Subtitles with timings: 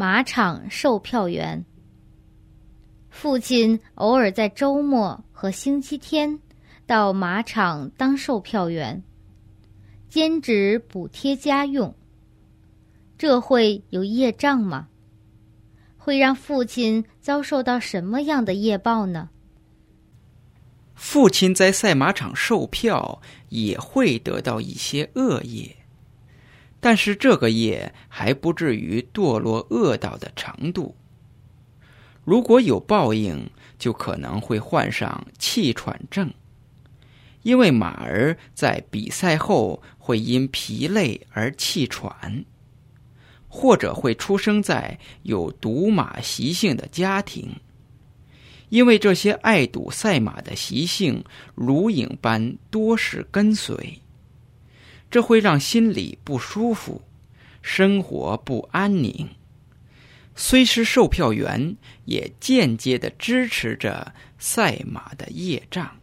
[0.00, 1.64] 马场售票员。
[3.10, 6.38] 父亲偶尔在周末和星期天
[6.86, 9.02] 到马场当售票员，
[10.08, 11.92] 兼职补贴家用。
[13.18, 14.86] 这会有业障吗？
[15.96, 19.28] 会让父亲遭受到什么样的业报呢？
[20.94, 25.74] 父亲在赛马场售票也会得到一些恶业，
[26.80, 30.96] 但是这个业还不至于堕落恶道的程度。
[32.24, 36.32] 如果有报应，就可能会患上气喘症，
[37.42, 42.44] 因为马儿在比赛后会因疲累而气喘。
[43.50, 47.50] 或者会出生在有赌马习性的家庭，
[48.68, 51.24] 因为这些爱赌赛马的习性
[51.54, 54.02] 如影般多是跟随，
[55.10, 57.02] 这会让心里不舒服，
[57.62, 59.28] 生活不安宁。
[60.36, 65.96] 虽是售票员，也间接的支持着赛马的业障。